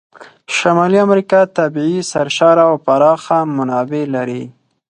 [0.57, 4.43] شمالي امریکا طبیعي سرشاره او پراخه منابع لري.